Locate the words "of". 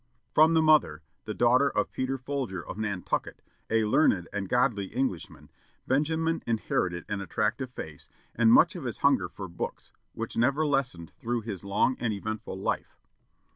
1.69-1.91, 2.67-2.75, 8.75-8.85